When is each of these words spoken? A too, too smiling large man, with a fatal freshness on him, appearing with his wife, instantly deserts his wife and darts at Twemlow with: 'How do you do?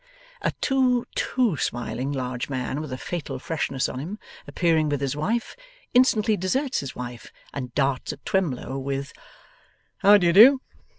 A 0.41 0.49
too, 0.61 1.05
too 1.13 1.57
smiling 1.57 2.11
large 2.11 2.49
man, 2.49 2.81
with 2.81 2.91
a 2.91 2.97
fatal 2.97 3.37
freshness 3.37 3.87
on 3.87 3.99
him, 3.99 4.17
appearing 4.47 4.89
with 4.89 4.99
his 4.99 5.15
wife, 5.15 5.55
instantly 5.93 6.35
deserts 6.35 6.79
his 6.79 6.95
wife 6.95 7.31
and 7.53 7.71
darts 7.75 8.11
at 8.11 8.25
Twemlow 8.25 8.79
with: 8.79 9.13
'How 9.99 10.17
do 10.17 10.25
you 10.25 10.33
do? 10.33 10.61